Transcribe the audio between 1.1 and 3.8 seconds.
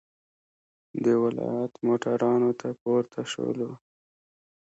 ولایت موټرانو ته پورته شولو.